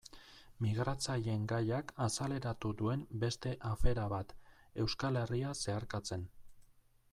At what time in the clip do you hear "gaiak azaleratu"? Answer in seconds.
1.51-2.71